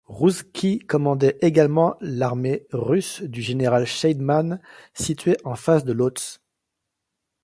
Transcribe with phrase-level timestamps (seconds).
[0.07, 4.59] Rouszki commandait également la armée russe du général Scheidemann,
[4.95, 6.39] située en face de Łódź.